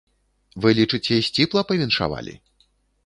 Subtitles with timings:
[0.63, 2.33] Вы лічыце, сціпла павіншавалі?